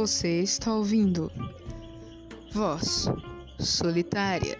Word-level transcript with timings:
Você 0.00 0.40
está 0.40 0.72
ouvindo 0.72 1.30
Voz 2.52 3.06
Solitária. 3.58 4.56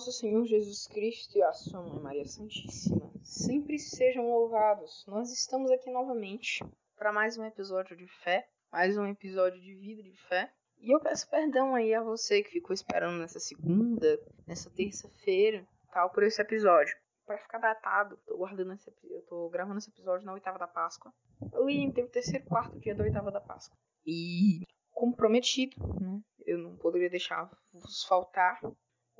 Nosso 0.00 0.12
Senhor 0.12 0.46
Jesus 0.46 0.86
Cristo 0.86 1.36
e 1.36 1.42
a 1.42 1.52
sua 1.52 1.82
Mãe 1.82 2.00
Maria 2.00 2.24
Santíssima. 2.24 3.12
Sempre 3.22 3.78
sejam 3.78 4.30
louvados. 4.30 5.04
Nós 5.06 5.30
estamos 5.30 5.70
aqui 5.70 5.90
novamente 5.90 6.64
para 6.96 7.12
mais 7.12 7.36
um 7.36 7.44
episódio 7.44 7.94
de 7.94 8.06
fé, 8.06 8.48
mais 8.72 8.96
um 8.96 9.04
episódio 9.04 9.60
de 9.60 9.74
vida 9.74 10.02
de 10.02 10.16
fé. 10.26 10.50
E 10.78 10.90
eu 10.90 11.00
peço 11.00 11.28
perdão 11.28 11.74
aí 11.74 11.92
a 11.92 12.02
você 12.02 12.42
que 12.42 12.48
ficou 12.48 12.72
esperando 12.72 13.18
nessa 13.18 13.38
segunda, 13.38 14.18
nessa 14.46 14.70
terça-feira, 14.70 15.68
tal, 15.92 16.08
por 16.08 16.22
esse 16.22 16.40
episódio. 16.40 16.96
Para 17.26 17.36
ficar 17.36 17.58
datado, 17.58 18.18
tô 18.26 18.38
guardando 18.38 18.72
esse, 18.72 18.90
eu 19.04 19.20
tô 19.26 19.50
gravando 19.50 19.80
esse 19.80 19.90
episódio 19.90 20.24
na 20.24 20.32
oitava 20.32 20.58
da 20.58 20.66
Páscoa. 20.66 21.12
Ali 21.52 21.76
entre 21.78 22.04
o 22.04 22.08
terceiro 22.08 22.42
e 22.42 22.48
quarto 22.48 22.80
dia 22.80 22.94
da 22.94 23.04
oitava 23.04 23.30
da 23.30 23.40
Páscoa. 23.42 23.76
E 24.06 24.62
comprometido, 24.92 25.76
né? 26.00 26.22
Eu 26.46 26.56
não 26.56 26.74
poderia 26.78 27.10
deixar 27.10 27.50
vos 27.70 28.02
faltar. 28.04 28.58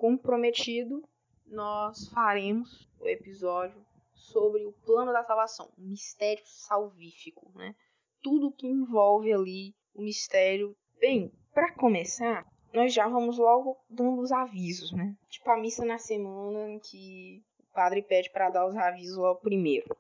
Comprometido, 0.01 1.07
nós 1.47 2.09
faremos 2.09 2.89
o 2.99 3.07
episódio 3.07 3.85
sobre 4.15 4.65
o 4.65 4.73
plano 4.73 5.13
da 5.13 5.23
salvação, 5.23 5.71
o 5.77 5.83
mistério 5.83 6.43
salvífico, 6.47 7.53
né? 7.55 7.75
Tudo 8.23 8.51
que 8.51 8.67
envolve 8.67 9.31
ali 9.31 9.75
o 9.95 10.01
mistério. 10.01 10.75
Bem, 10.99 11.31
para 11.53 11.75
começar, 11.75 12.47
nós 12.73 12.95
já 12.95 13.07
vamos 13.09 13.37
logo 13.37 13.77
dando 13.91 14.23
os 14.23 14.33
avisos, 14.33 14.91
né? 14.91 15.15
Tipo 15.29 15.51
a 15.51 15.59
missa 15.59 15.85
na 15.85 15.99
semana 15.99 16.71
em 16.71 16.79
que 16.79 17.45
o 17.59 17.75
padre 17.75 18.01
pede 18.01 18.31
para 18.31 18.49
dar 18.49 18.67
os 18.67 18.77
avisos 18.77 19.19
logo 19.19 19.41
primeiro. 19.41 19.95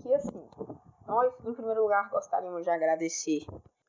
Que 0.00 0.14
assim, 0.14 0.48
nós, 1.08 1.34
em 1.44 1.54
primeiro 1.54 1.82
lugar, 1.82 2.08
gostaríamos 2.08 2.62
de 2.62 2.70
agradecer 2.70 3.44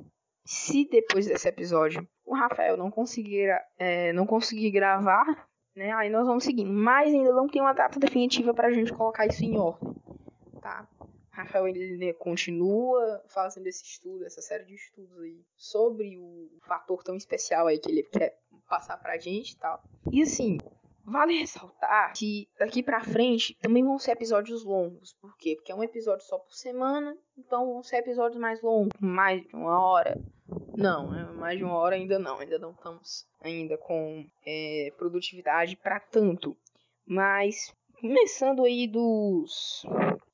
se 0.44 0.88
depois 0.88 1.26
desse 1.26 1.48
episódio 1.48 2.06
o 2.32 2.34
Rafael 2.34 2.76
não 2.76 2.91
conseguir, 2.91 3.50
é, 3.78 4.12
não 4.12 4.26
conseguir 4.26 4.70
gravar, 4.70 5.47
né? 5.76 5.93
Aí 5.93 6.09
nós 6.09 6.26
vamos 6.26 6.44
seguindo. 6.44 6.72
Mas 6.72 7.12
ainda 7.12 7.32
não 7.32 7.47
tem 7.47 7.60
uma 7.60 7.75
data 7.75 8.00
definitiva 8.00 8.54
pra 8.54 8.72
gente 8.72 8.93
colocar 8.93 9.26
isso 9.26 9.44
em 9.44 9.59
ordem, 9.59 9.94
tá? 10.60 10.88
Rafael 11.31 11.69
ele 11.69 11.97
né, 11.97 12.12
continua 12.12 13.22
fazendo 13.28 13.66
esse 13.66 13.84
estudo, 13.84 14.25
essa 14.25 14.43
série 14.43 14.65
de 14.65 14.75
estudos 14.75 15.19
aí 15.20 15.43
sobre 15.56 16.19
o 16.19 16.48
fator 16.66 17.03
tão 17.03 17.16
especial 17.16 17.66
aí 17.66 17.78
que 17.78 17.91
ele 17.91 18.03
quer 18.03 18.38
passar 18.69 18.97
pra 18.99 19.19
gente 19.19 19.53
e 19.53 19.56
tal. 19.56 19.82
E 20.10 20.22
assim, 20.22 20.59
vale 21.04 21.38
ressaltar 21.38 22.12
que 22.14 22.49
daqui 22.59 22.82
pra 22.82 23.03
frente 23.03 23.56
também 23.60 23.82
vão 23.82 23.99
ser 23.99 24.12
episódios 24.12 24.62
longos. 24.62 25.14
Por 25.20 25.37
quê? 25.38 25.54
Porque 25.56 25.72
é 25.72 25.75
um 25.75 25.82
episódio 25.82 26.25
só 26.26 26.38
por 26.38 26.53
semana, 26.53 27.16
então 27.37 27.66
vão 27.66 27.82
ser 27.82 27.97
episódios 27.97 28.41
mais 28.41 28.60
longos, 28.62 28.93
mais 29.00 29.43
de 29.43 29.56
uma 29.56 29.81
hora. 29.82 30.20
Não, 30.76 31.14
é 31.14 31.32
mais 31.32 31.58
de 31.58 31.64
uma 31.64 31.76
hora 31.76 31.96
ainda 31.96 32.18
não, 32.18 32.38
ainda 32.38 32.58
não 32.58 32.70
estamos 32.70 33.26
ainda 33.40 33.76
com 33.76 34.24
é, 34.46 34.92
produtividade 34.96 35.76
para 35.76 36.00
tanto. 36.00 36.56
Mas 37.06 37.74
começando 38.00 38.64
aí 38.64 38.88
dos 38.88 39.84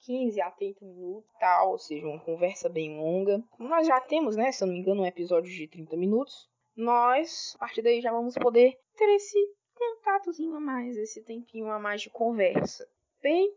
15 0.06 0.41
a 0.41 0.50
30 0.50 0.84
minutos, 0.84 1.31
tal, 1.38 1.72
ou 1.72 1.78
seja, 1.78 2.06
uma 2.06 2.21
conversa 2.21 2.69
bem 2.69 2.97
longa. 2.97 3.43
Nós 3.59 3.87
já 3.87 4.00
temos, 4.00 4.37
né, 4.37 4.53
se 4.53 4.62
eu 4.62 4.66
não 4.66 4.75
me 4.75 4.81
engano, 4.81 5.03
um 5.03 5.06
episódio 5.06 5.50
de 5.50 5.66
30 5.66 5.97
minutos. 5.97 6.49
Nós, 6.76 7.55
a 7.56 7.59
partir 7.59 7.82
daí, 7.82 8.00
já 8.00 8.12
vamos 8.12 8.34
poder 8.34 8.78
ter 8.97 9.15
esse 9.16 9.38
contatozinho 9.75 10.55
a 10.55 10.60
mais, 10.60 10.97
esse 10.97 11.22
tempinho 11.22 11.70
a 11.70 11.78
mais 11.78 12.00
de 12.00 12.10
conversa. 12.10 12.88
Bem, 13.22 13.53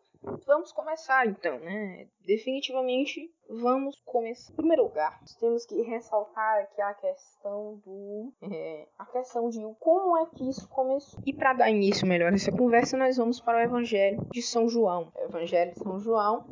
vamos 0.45 0.71
começar 0.71 1.27
então, 1.27 1.59
né? 1.59 2.07
Definitivamente 2.25 3.33
vamos 3.49 3.99
começar. 4.05 4.53
Em 4.53 4.55
primeiro 4.55 4.83
lugar, 4.83 5.19
temos 5.39 5.65
que 5.65 5.81
ressaltar 5.81 6.61
aqui 6.61 6.81
a 6.81 6.93
questão 6.93 7.75
do. 7.85 8.33
É, 8.41 8.87
a 8.97 9.05
questão 9.05 9.49
de 9.49 9.59
como 9.79 10.17
é 10.17 10.25
que 10.27 10.49
isso 10.49 10.67
começou. 10.69 11.19
E 11.25 11.33
para 11.33 11.53
dar 11.53 11.69
início 11.69 12.07
melhor 12.07 12.31
a 12.31 12.35
essa 12.35 12.51
conversa, 12.51 12.97
nós 12.97 13.17
vamos 13.17 13.39
para 13.39 13.57
o 13.57 13.61
Evangelho 13.61 14.25
de 14.31 14.41
São 14.41 14.67
João. 14.67 15.11
Evangelho 15.17 15.73
de 15.73 15.79
São 15.79 15.99
João, 15.99 16.45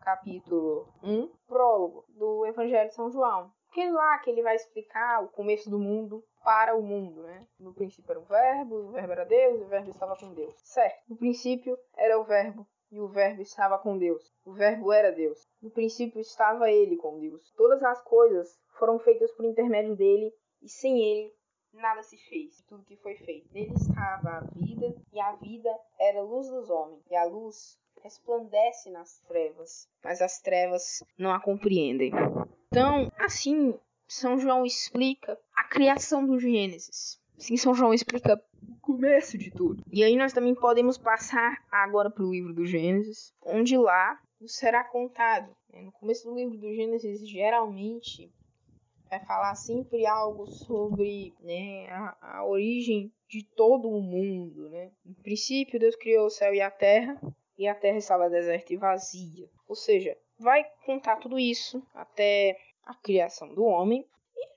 capítulo 0.00 0.88
1, 1.02 1.28
prólogo 1.46 2.04
do 2.08 2.46
Evangelho 2.46 2.88
de 2.88 2.94
São 2.94 3.10
João. 3.10 3.50
Aquele 3.70 3.90
lá 3.90 4.18
que 4.20 4.30
ele 4.30 4.42
vai 4.42 4.56
explicar 4.56 5.22
o 5.22 5.28
começo 5.28 5.68
do 5.68 5.78
mundo 5.78 6.24
para 6.42 6.76
o 6.76 6.82
mundo, 6.82 7.24
né? 7.24 7.46
No 7.58 7.74
princípio 7.74 8.10
era 8.12 8.20
o 8.20 8.24
verbo, 8.24 8.76
o 8.76 8.92
verbo 8.92 9.12
era 9.12 9.24
Deus, 9.24 9.60
o 9.60 9.66
verbo 9.66 9.90
estava 9.90 10.16
com 10.16 10.32
Deus. 10.32 10.54
Certo. 10.62 11.02
No 11.08 11.16
princípio 11.16 11.76
era 11.96 12.18
o 12.18 12.24
verbo, 12.24 12.66
e 12.90 13.00
o 13.00 13.08
Verbo 13.08 13.42
estava 13.42 13.78
com 13.78 13.98
Deus. 13.98 14.32
O 14.44 14.52
Verbo 14.52 14.92
era 14.92 15.12
Deus. 15.12 15.46
No 15.60 15.70
princípio 15.70 16.20
estava 16.20 16.70
ele 16.70 16.96
com 16.96 17.18
Deus. 17.18 17.52
Todas 17.56 17.82
as 17.82 18.02
coisas 18.02 18.58
foram 18.78 18.98
feitas 18.98 19.32
por 19.32 19.44
intermédio 19.44 19.96
dele, 19.96 20.32
e 20.62 20.68
sem 20.68 20.98
ele 21.00 21.34
nada 21.72 22.02
se 22.02 22.16
fez. 22.28 22.62
Tudo 22.68 22.84
que 22.84 22.96
foi 22.96 23.16
feito. 23.16 23.52
Nele 23.52 23.74
estava 23.74 24.38
a 24.38 24.40
vida, 24.54 24.94
e 25.12 25.20
a 25.20 25.32
vida 25.36 25.70
era 25.98 26.20
a 26.20 26.22
luz 26.22 26.48
dos 26.48 26.70
homens. 26.70 27.02
E 27.10 27.16
a 27.16 27.24
luz 27.24 27.78
resplandece 28.02 28.90
nas 28.90 29.18
trevas, 29.26 29.88
mas 30.02 30.22
as 30.22 30.40
trevas 30.40 31.02
não 31.18 31.32
a 31.32 31.40
compreendem. 31.40 32.12
Então, 32.68 33.10
assim, 33.18 33.78
São 34.06 34.38
João 34.38 34.64
explica 34.64 35.38
a 35.54 35.64
criação 35.64 36.24
do 36.24 36.38
Gênesis. 36.38 37.20
Assim, 37.36 37.56
São 37.56 37.74
João 37.74 37.92
explica 37.92 38.40
começo 38.96 39.36
de 39.36 39.50
tudo. 39.50 39.84
E 39.92 40.02
aí 40.02 40.16
nós 40.16 40.32
também 40.32 40.54
podemos 40.54 40.96
passar 40.96 41.62
agora 41.70 42.10
para 42.10 42.24
o 42.24 42.30
livro 42.30 42.54
do 42.54 42.64
Gênesis, 42.64 43.30
onde 43.44 43.76
lá 43.76 44.18
será 44.46 44.82
contado. 44.84 45.54
Né? 45.70 45.82
No 45.82 45.92
começo 45.92 46.26
do 46.26 46.34
livro 46.34 46.56
do 46.56 46.74
Gênesis, 46.74 47.28
geralmente 47.28 48.32
vai 49.10 49.20
falar 49.20 49.54
sempre 49.54 50.06
algo 50.06 50.46
sobre 50.46 51.34
né, 51.40 51.86
a, 51.90 52.38
a 52.38 52.46
origem 52.46 53.12
de 53.28 53.44
todo 53.54 53.90
o 53.90 54.00
mundo. 54.00 54.70
Né? 54.70 54.90
No 55.04 55.14
princípio, 55.16 55.78
Deus 55.78 55.94
criou 55.94 56.26
o 56.26 56.30
céu 56.30 56.54
e 56.54 56.62
a 56.62 56.70
terra. 56.70 57.20
e 57.58 57.68
a 57.68 57.74
terra 57.74 57.98
estava 57.98 58.30
deserta 58.30 58.72
e 58.72 58.78
vazia. 58.78 59.46
Ou 59.68 59.76
seja, 59.76 60.16
vai 60.38 60.64
contar 60.86 61.16
tudo 61.16 61.38
isso 61.38 61.86
até 61.94 62.56
a 62.82 62.94
criação 62.94 63.54
do 63.54 63.64
homem 63.64 64.06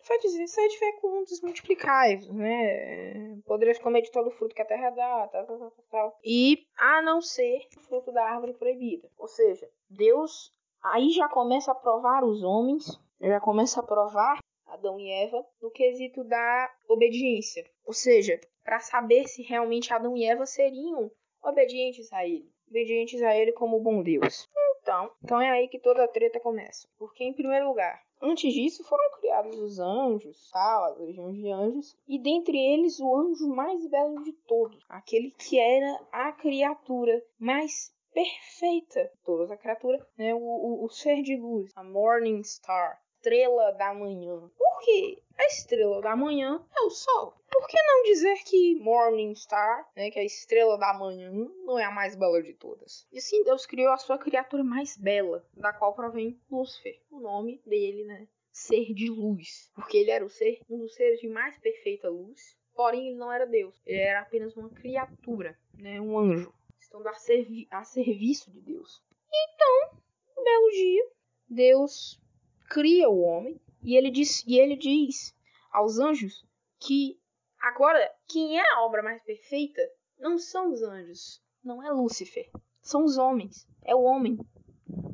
e 0.02 0.08
vai 0.08 0.18
dizer 0.20 0.48
sede 0.48 0.78
fecundos, 0.78 1.42
multiplicai 1.42 2.18
né? 2.32 3.40
Podereis 3.46 3.80
comer 3.80 4.02
de 4.02 4.12
todo 4.12 4.28
o 4.28 4.32
fruto 4.32 4.56
que 4.56 4.62
a 4.62 4.66
terra 4.66 4.90
dá, 4.92 5.28
tal, 5.28 5.46
tal, 5.46 5.58
tal, 5.58 5.86
tal. 5.90 6.20
E 6.24 6.66
a 6.78 7.02
não 7.02 7.22
ser 7.22 7.68
o 7.78 7.82
fruto 7.82 8.12
da 8.12 8.24
árvore 8.24 8.54
proibida. 8.54 9.10
Ou 9.18 9.28
seja, 9.28 9.70
Deus 9.90 10.54
aí 10.82 11.10
já 11.12 11.28
começa 11.28 11.72
a 11.72 11.76
provar 11.76 12.24
os 12.24 12.44
homens, 12.44 13.00
já 13.22 13.40
começa 13.40 13.80
a 13.80 13.84
provar 13.84 14.40
Adão 14.66 15.00
e 15.00 15.12
Eva 15.12 15.46
no 15.62 15.72
quesito 15.72 16.24
da 16.24 16.72
obediência. 16.88 17.66
Ou 17.86 17.94
seja, 17.94 18.40
para 18.64 18.80
saber 18.80 19.28
se 19.28 19.42
realmente 19.42 19.94
Adão 19.94 20.16
e 20.16 20.26
Eva 20.26 20.46
seriam 20.46 21.12
obedientes 21.44 22.12
a 22.14 22.26
ele. 22.26 22.52
Obedientes 22.70 23.22
a 23.24 23.36
ele 23.36 23.52
como 23.52 23.80
bom 23.80 24.04
Deus. 24.04 24.48
Então, 24.82 25.12
então 25.24 25.42
é 25.42 25.50
aí 25.50 25.68
que 25.68 25.80
toda 25.80 26.04
a 26.04 26.08
treta 26.08 26.40
começa. 26.40 26.88
Porque, 26.98 27.24
em 27.24 27.34
primeiro 27.34 27.68
lugar, 27.68 28.02
antes 28.22 28.54
disso 28.54 28.84
foram 28.84 29.12
criados 29.20 29.58
os 29.58 29.80
anjos, 29.80 30.50
tal, 30.52 30.86
as 30.86 30.98
legiões 30.98 31.36
de 31.36 31.52
anjos, 31.52 31.98
e 32.08 32.20
dentre 32.20 32.58
eles 32.58 33.00
o 33.00 33.16
anjo 33.16 33.48
mais 33.48 33.86
belo 33.88 34.24
de 34.24 34.34
todos, 34.48 34.84
aquele 34.90 35.32
que 35.32 35.60
era 35.60 36.00
a 36.12 36.32
criatura 36.32 37.24
mais 37.38 37.94
perfeita 38.14 39.04
de 39.04 39.24
todas, 39.24 39.52
a 39.52 39.58
criatura, 39.58 40.06
né, 40.18 40.34
o, 40.34 40.40
o, 40.40 40.86
o 40.86 40.90
ser 40.90 41.22
de 41.22 41.38
luz, 41.38 41.72
a 41.76 41.84
Morning 41.84 42.44
Star, 42.44 43.00
estrela 43.16 43.72
da 43.74 43.94
manhã. 43.94 44.50
Por 44.58 44.69
quê? 44.80 45.22
A 45.38 45.46
estrela 45.46 46.02
da 46.02 46.16
manhã 46.16 46.66
é 46.76 46.82
o 46.82 46.90
sol. 46.90 47.34
Por 47.50 47.68
que 47.68 47.78
não 47.82 48.04
dizer 48.04 48.44
que 48.44 48.76
Morning 48.76 49.34
Star, 49.36 49.90
né, 49.96 50.12
que 50.12 50.20
é 50.20 50.22
a 50.22 50.26
estrela 50.26 50.78
da 50.78 50.94
manhã, 50.94 51.32
não 51.64 51.80
é 51.80 51.86
a 51.86 51.92
mais 51.92 52.16
bela 52.16 52.42
de 52.44 52.54
todas? 52.54 53.08
E 53.12 53.18
assim 53.18 53.44
Deus 53.44 53.66
criou 53.66 53.92
a 53.92 53.98
sua 53.98 54.18
criatura 54.18 54.64
mais 54.64 54.98
bela, 54.98 55.46
da 55.54 55.72
qual 55.72 55.94
provém 55.94 56.40
Lúcifer, 56.52 57.00
o 57.10 57.20
nome 57.20 57.62
dele, 57.66 58.04
né? 58.04 58.28
Ser 58.52 58.94
de 58.94 59.10
luz, 59.10 59.72
porque 59.74 59.98
ele 59.98 60.12
era 60.12 60.26
o 60.26 60.30
ser, 60.30 60.60
um 60.70 60.80
dos 60.80 60.94
seres 60.96 61.20
de 61.20 61.30
mais 61.30 61.58
perfeita 61.60 62.10
luz. 62.10 62.58
Porém, 62.76 63.10
ele 63.10 63.18
não 63.18 63.32
era 63.32 63.46
Deus, 63.46 63.82
ele 63.86 64.00
era 64.00 64.22
apenas 64.22 64.56
uma 64.56 64.70
criatura, 64.70 65.58
né, 65.74 66.00
um 66.00 66.18
anjo, 66.18 66.54
estando 66.80 67.08
a, 67.08 67.14
servi 67.14 67.68
a 67.70 67.84
serviço 67.84 68.52
de 68.52 68.62
Deus. 68.62 69.04
Então, 69.32 70.00
um 70.38 70.44
belo 70.44 70.70
dia, 70.72 71.08
Deus 71.50 72.22
cria 72.70 73.10
o 73.10 73.22
homem 73.22 73.60
e 73.82 73.96
ele 73.96 74.12
diz, 74.12 74.44
e 74.46 74.60
ele 74.60 74.76
diz 74.76 75.34
aos 75.72 76.00
anjos 76.00 76.46
que 76.80 77.20
agora 77.62 78.00
quem 78.28 78.60
é 78.60 78.64
a 78.74 78.82
obra 78.82 79.02
mais 79.02 79.24
perfeita 79.24 79.82
não 80.18 80.38
são 80.38 80.72
os 80.72 80.82
anjos, 80.82 81.42
não 81.64 81.84
é 81.84 81.92
Lúcifer, 81.92 82.50
são 82.82 83.04
os 83.04 83.18
homens, 83.18 83.68
é 83.86 83.96
o 83.96 84.04
homem. 84.04 84.38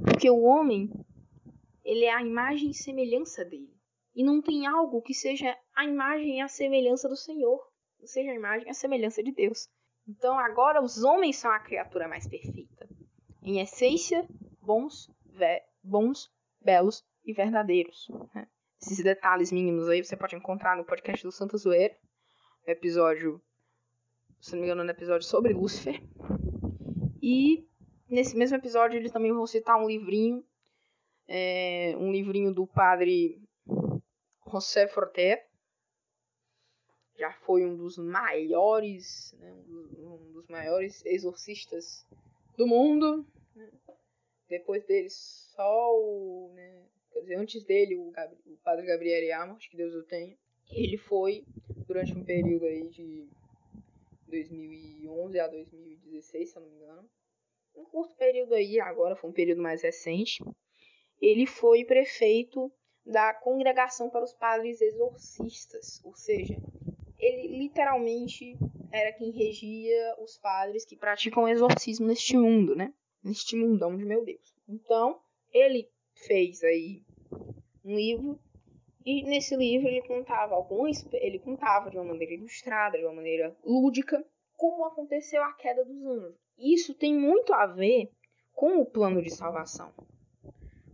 Porque 0.03 0.29
o 0.29 0.41
homem, 0.41 0.89
ele 1.83 2.05
é 2.05 2.13
a 2.13 2.21
imagem 2.21 2.69
e 2.69 2.73
semelhança 2.73 3.43
dele. 3.43 3.73
E 4.15 4.23
não 4.23 4.41
tem 4.41 4.65
algo 4.65 5.01
que 5.01 5.13
seja 5.13 5.55
a 5.75 5.83
imagem 5.83 6.37
e 6.37 6.41
a 6.41 6.47
semelhança 6.47 7.09
do 7.09 7.17
Senhor, 7.17 7.59
não 7.99 8.07
seja 8.07 8.31
a 8.31 8.35
imagem 8.35 8.67
e 8.67 8.71
a 8.71 8.73
semelhança 8.73 9.21
de 9.21 9.31
Deus. 9.31 9.67
Então 10.07 10.39
agora 10.39 10.81
os 10.81 11.03
homens 11.03 11.37
são 11.37 11.51
a 11.51 11.59
criatura 11.59 12.07
mais 12.07 12.27
perfeita. 12.27 12.87
Em 13.43 13.59
essência, 13.59 14.25
bons, 14.61 15.11
bons, 15.83 16.31
belos 16.61 17.03
e 17.25 17.33
verdadeiros. 17.33 18.07
Né? 18.33 18.47
Esses 18.85 19.03
detalhes 19.03 19.51
mínimos 19.51 19.89
aí 19.89 20.03
você 20.03 20.15
pode 20.15 20.35
encontrar 20.35 20.77
no 20.77 20.85
podcast 20.85 21.25
do 21.25 21.31
Santa 21.31 21.57
Zoeira, 21.57 21.97
episódio, 22.67 23.41
se 24.39 24.51
não 24.51 24.59
me 24.59 24.67
engano, 24.67 24.83
no 24.83 24.91
episódio 24.91 25.27
sobre 25.27 25.53
Lúcifer. 25.53 26.03
E 27.19 27.67
nesse 28.07 28.37
mesmo 28.37 28.57
episódio 28.57 28.97
eles 28.97 29.11
também 29.11 29.33
vão 29.33 29.47
citar 29.47 29.75
um 29.81 29.87
livrinho, 29.87 30.45
é, 31.27 31.95
um 31.97 32.11
livrinho 32.11 32.53
do 32.53 32.67
padre 32.67 33.41
José 34.51 34.87
Forte. 34.87 35.41
Já 37.17 37.33
foi 37.33 37.65
um 37.65 37.75
dos 37.75 37.97
maiores, 37.97 39.35
né, 39.39 39.51
um 39.97 40.31
dos 40.31 40.47
maiores 40.47 41.03
exorcistas 41.07 42.05
do 42.55 42.67
mundo. 42.67 43.25
Né? 43.55 43.67
Depois 44.47 44.85
dele, 44.85 45.09
só 45.09 45.91
o, 45.91 46.51
né, 46.53 46.85
quer 47.15 47.21
dizer, 47.21 47.35
antes 47.35 47.63
dele, 47.63 47.95
o, 47.95 48.11
Gabri, 48.11 48.37
o 48.45 48.57
padre 48.57 48.85
Gabriel 48.85 49.41
Amos, 49.41 49.65
que 49.67 49.77
Deus 49.77 49.93
o 49.95 50.03
tenha, 50.03 50.37
ele 50.69 50.97
foi, 50.97 51.45
durante 51.87 52.13
um 52.13 52.25
período 52.25 52.65
aí 52.65 52.89
de 52.89 53.29
2011 54.27 55.39
a 55.39 55.47
2016, 55.47 56.49
se 56.49 56.57
eu 56.57 56.61
não 56.61 56.69
me 56.69 56.75
engano, 56.75 57.09
um 57.73 57.85
curto 57.85 58.13
período 58.15 58.53
aí, 58.53 58.79
agora 58.81 59.15
foi 59.15 59.29
um 59.29 59.33
período 59.33 59.61
mais 59.61 59.81
recente, 59.81 60.43
ele 61.21 61.45
foi 61.45 61.85
prefeito 61.85 62.69
da 63.05 63.33
Congregação 63.33 64.09
para 64.09 64.23
os 64.23 64.33
Padres 64.33 64.81
Exorcistas, 64.81 66.01
ou 66.03 66.13
seja, 66.15 66.57
ele 67.17 67.59
literalmente 67.59 68.57
era 68.91 69.13
quem 69.13 69.31
regia 69.31 70.15
os 70.19 70.37
padres 70.37 70.83
que 70.85 70.97
praticam 70.97 71.47
exorcismo 71.47 72.07
neste 72.07 72.35
mundo, 72.37 72.75
né? 72.75 72.93
Neste 73.23 73.55
mundão 73.55 73.95
de 73.95 74.03
meu 74.03 74.23
Deus. 74.23 74.53
Então, 74.67 75.19
ele 75.53 75.89
fez 76.25 76.63
aí 76.63 77.03
um 77.83 77.95
livro 77.95 78.39
e 79.05 79.23
nesse 79.23 79.55
livro 79.55 79.87
ele 79.87 80.01
contava 80.01 80.55
alguns, 80.55 81.05
ele 81.13 81.37
contava 81.37 81.91
de 81.91 81.97
uma 81.97 82.05
maneira 82.05 82.33
ilustrada, 82.33 82.97
de 82.97 83.03
uma 83.05 83.13
maneira 83.13 83.55
lúdica, 83.63 84.25
como 84.57 84.85
aconteceu 84.85 85.43
a 85.43 85.53
queda 85.53 85.85
dos 85.85 86.03
anjos. 86.03 86.35
Isso 86.57 86.95
tem 86.95 87.13
muito 87.13 87.53
a 87.53 87.67
ver 87.67 88.09
com 88.53 88.79
o 88.79 88.85
plano 88.85 89.21
de 89.21 89.29
salvação. 89.29 89.93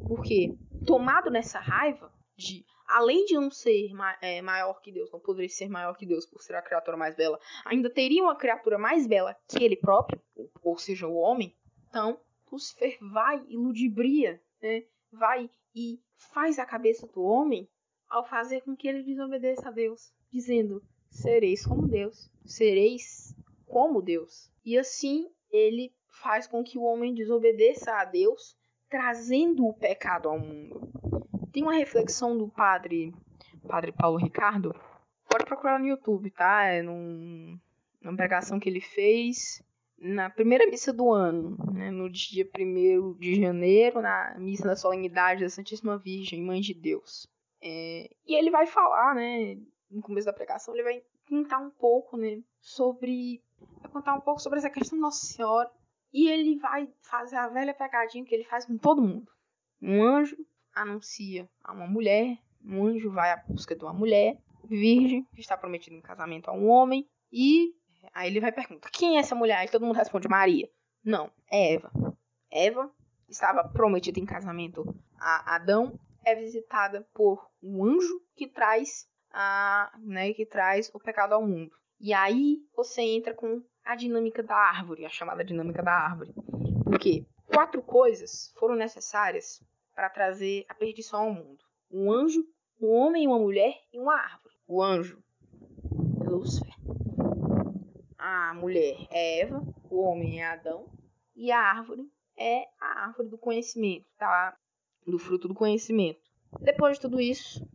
Porque 0.08 0.54
tomado 0.86 1.30
nessa 1.30 1.60
raiva 1.60 2.12
de 2.36 2.66
além 2.92 3.24
de 3.24 3.36
não 3.36 3.50
ser 3.50 3.90
é, 4.22 4.42
maior 4.42 4.82
que 4.82 4.92
Deus, 4.92 5.10
não 5.12 5.20
poderia 5.20 5.48
ser 5.48 5.70
maior 5.70 5.96
que 5.96 6.06
Deus 6.06 6.26
por 6.26 6.42
ser 6.42 6.56
a 6.56 6.62
criatura 6.62 6.98
mais 6.98 7.16
bela, 7.16 7.40
ainda 7.66 7.90
teria 7.90 8.22
uma 8.22 8.36
criatura 8.36 8.78
mais 8.78 9.08
bela 9.08 9.36
que 9.48 9.64
ele 9.64 9.78
próprio, 9.78 10.22
ou 10.62 10.78
seja, 10.78 11.08
o 11.08 11.16
homem. 11.16 11.56
Então, 11.88 12.20
Lucifer 12.52 12.98
vai 13.14 13.42
e 13.48 13.56
ludibria, 13.56 14.42
né? 14.62 14.84
Vai 15.12 15.50
e 15.76 16.00
faz 16.34 16.60
a 16.60 16.66
cabeça 16.66 17.08
do 17.08 17.22
homem 17.22 17.70
ao 18.10 18.26
fazer 18.26 18.62
com 18.62 18.76
que 18.76 18.88
ele 18.88 19.04
desobedeça 19.04 19.70
a 19.70 19.72
Deus, 19.72 20.14
dizendo: 20.32 20.82
sereis 21.10 21.66
como 21.66 21.88
Deus, 21.88 22.30
sereis 22.46 23.36
como 23.66 24.02
Deus. 24.02 24.50
E 24.66 24.78
assim 24.78 25.30
ele 25.52 25.94
faz 26.22 26.48
com 26.48 26.64
que 26.64 26.78
o 26.78 26.84
homem 26.84 27.14
desobedeça 27.14 27.94
a 27.94 28.06
Deus, 28.06 28.56
trazendo 28.90 29.66
o 29.66 29.74
pecado 29.74 30.30
ao 30.30 30.40
mundo. 30.40 30.92
Tem 31.52 31.64
uma 31.64 31.76
reflexão 31.76 32.38
do 32.38 32.48
padre, 32.48 33.14
padre 33.68 33.92
Paulo 33.92 34.18
Ricardo. 34.18 34.74
Pode 35.30 35.46
procurar 35.46 35.80
no 35.80 35.88
YouTube, 35.88 36.30
tá? 36.32 36.66
É 36.66 36.82
num, 36.82 37.58
numa 38.02 38.16
pregação 38.16 38.60
que 38.60 38.70
ele 38.70 38.82
fez 38.82 39.64
na 40.02 40.32
primeira 40.32 40.68
missa 40.68 40.92
do 40.92 41.12
ano, 41.12 41.56
né, 41.72 41.92
no 41.92 42.10
dia 42.10 42.50
1 42.58 43.14
de 43.20 43.40
janeiro, 43.40 44.02
na 44.02 44.36
missa 44.40 44.68
da 44.68 44.76
solenidade 44.76 45.44
da 45.44 45.50
Santíssima 45.50 45.98
Virgem, 45.98 46.42
Mãe 46.42 46.60
de 46.60 46.74
Deus. 46.74 47.28
É, 47.62 48.10
e 48.26 48.36
ele 48.36 48.50
vai 48.50 48.66
falar, 48.66 49.14
né, 49.14 49.60
no 49.92 50.02
começo 50.02 50.26
da 50.26 50.34
pregação, 50.34 50.74
ele 50.74 50.84
vai 50.84 51.04
contar 51.30 51.60
um 51.60 51.70
pouco, 51.70 52.18
né, 52.18 52.42
sobre. 52.60 53.44
Vai 53.80 53.92
contar 53.92 54.16
um 54.16 54.22
pouco 54.22 54.42
sobre 54.42 54.58
essa 54.58 54.72
questão 54.72 54.98
da 54.98 55.04
Nossa 55.04 55.24
Senhora. 55.24 55.70
E 56.12 56.28
ele 56.28 56.58
vai 56.58 56.90
fazer 57.02 57.36
a 57.36 57.48
velha 57.48 57.74
pegadinha 57.74 58.26
que 58.26 58.34
ele 58.34 58.44
faz 58.44 58.66
com 58.66 58.78
todo 58.78 59.02
mundo. 59.02 59.32
Um 59.82 60.04
anjo 60.04 60.36
anuncia 60.74 61.48
a 61.64 61.72
uma 61.72 61.88
mulher, 61.88 62.38
um 62.66 62.88
anjo 62.88 63.12
vai 63.12 63.32
à 63.32 63.38
busca 63.38 63.76
de 63.76 63.84
uma 63.84 63.94
mulher 63.94 64.38
virgem, 64.66 65.24
que 65.34 65.42
está 65.42 65.56
prometida 65.56 65.96
em 65.96 66.02
casamento 66.02 66.50
a 66.50 66.54
um 66.54 66.68
homem, 66.68 67.08
e 67.32 67.74
Aí 68.14 68.30
ele 68.30 68.40
vai 68.40 68.52
perguntar: 68.52 68.90
quem 68.92 69.18
é 69.18 69.20
essa 69.20 69.36
mulher? 69.36 69.66
E 69.66 69.70
todo 69.70 69.86
mundo 69.86 69.96
responde: 69.96 70.28
Maria. 70.28 70.70
Não, 71.04 71.32
é 71.50 71.74
Eva. 71.74 71.92
Eva 72.52 72.92
estava 73.28 73.68
prometida 73.68 74.20
em 74.20 74.26
casamento 74.26 74.84
a 75.18 75.56
Adão, 75.56 75.98
é 76.26 76.36
visitada 76.36 77.08
por 77.14 77.48
um 77.64 77.86
anjo 77.86 78.22
que 78.36 78.48
traz 78.48 79.08
a, 79.32 79.92
né, 80.00 80.34
que 80.34 80.46
traz 80.46 80.90
o 80.94 81.00
pecado 81.00 81.34
ao 81.34 81.46
mundo. 81.46 81.72
E 82.00 82.14
aí 82.14 82.58
você 82.76 83.02
entra 83.02 83.34
com 83.34 83.64
a 83.86 83.96
dinâmica 83.96 84.44
da 84.44 84.56
árvore, 84.56 85.06
a 85.06 85.10
chamada 85.10 85.44
dinâmica 85.44 85.82
da 85.82 85.94
árvore. 85.94 86.34
Porque 86.84 87.26
quatro 87.48 87.82
coisas 87.82 88.54
foram 88.58 88.76
necessárias 88.76 89.64
para 89.96 90.10
trazer 90.10 90.66
a 90.68 90.74
perdição 90.74 91.22
ao 91.22 91.34
mundo: 91.34 91.64
um 91.90 92.12
anjo, 92.12 92.44
um 92.80 92.90
homem, 92.90 93.28
uma 93.28 93.40
mulher 93.40 93.74
e 93.94 94.00
uma 94.00 94.16
árvore. 94.16 94.56
O 94.68 94.82
anjo, 94.84 95.24
Lúcifer 96.26 96.81
a 98.22 98.54
mulher 98.54 99.08
é 99.10 99.40
Eva, 99.40 99.64
o 99.90 100.00
homem 100.04 100.42
é 100.42 100.46
Adão, 100.46 100.86
e 101.36 101.52
a 101.52 101.60
árvore 101.60 102.08
é 102.38 102.68
a 102.80 103.06
árvore 103.08 103.30
do 103.30 103.38
conhecimento, 103.38 104.06
tá? 104.16 104.56
Do 105.08 105.18
fruto 105.18 105.48
do 105.48 105.56
conhecimento. 105.56 106.22
Depois 106.60 106.98
de 106.98 107.02
tudo 107.02 107.20
isso, 107.20 107.68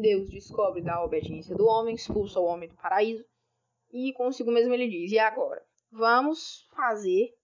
Deus 0.00 0.30
descobre 0.30 0.80
da 0.80 1.04
obediência 1.04 1.54
do 1.54 1.66
homem, 1.66 1.94
expulsa 1.94 2.40
o 2.40 2.44
homem 2.44 2.70
do 2.70 2.76
paraíso, 2.76 3.22
e 3.92 4.14
consigo 4.14 4.50
mesmo 4.50 4.72
ele 4.72 4.88
diz: 4.88 5.12
E 5.12 5.18
agora? 5.18 5.62
Vamos 5.92 6.66
fazer 6.74 7.34